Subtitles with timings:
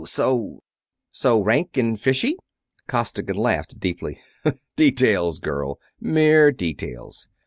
[0.03, 0.63] "So
[1.23, 2.35] rank and fishy?"
[2.87, 4.19] Costigan laughed deeply.
[4.75, 7.27] "Details, girl; mere details.